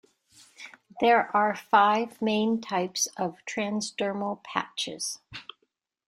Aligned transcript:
There 0.99 1.29
are 1.37 1.55
five 1.55 2.19
main 2.23 2.59
types 2.59 3.05
of 3.17 3.37
transdermal 3.45 4.43
patches. 4.43 5.19